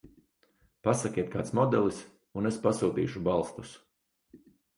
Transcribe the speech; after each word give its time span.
Pasakiet 0.87 1.29
kāds 1.35 1.53
modelis 1.59 1.99
un 2.41 2.51
es 2.51 2.59
pasūtīšu 2.65 3.23
balstus. 3.29 3.77